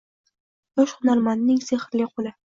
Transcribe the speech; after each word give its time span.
Yosh 0.81 0.95
hunarmandning 1.03 1.61
sehrli 1.69 2.11
qo‘li 2.17 2.35